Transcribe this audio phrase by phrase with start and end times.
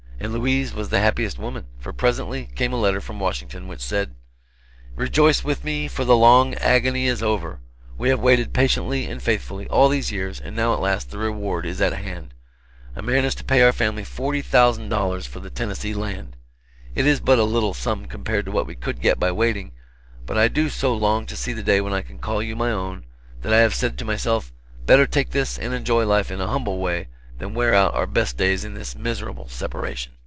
[0.23, 4.13] And Louise was the happiest woman; for presently came a letter from Washington which said:
[4.95, 7.59] "Rejoice with me, for the long agony is over!
[7.97, 11.65] We have waited patiently and faithfully, all these years, and now at last the reward
[11.65, 12.35] is at hand.
[12.95, 16.35] A man is to pay our family $40,000 for the Tennessee Land!
[16.93, 19.71] It is but a little sum compared to what we could get by waiting,
[20.27, 22.69] but I do so long to see the day when I can call you my
[22.69, 23.05] own,
[23.41, 24.53] that I have said to myself,
[24.85, 27.07] better take this and enjoy life in a humble way
[27.39, 30.11] than wear out our best days in this miserable separation.